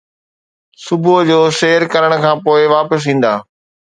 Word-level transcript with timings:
صبح 0.85 1.15
جو، 1.27 1.39
سير 1.59 1.79
ڪرڻ 1.93 2.11
کان 2.23 2.35
پوء 2.45 2.63
واپس 2.75 3.01
ايندا 3.07 3.33